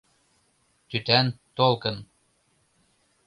Тӱтан-толкын! 0.89 1.97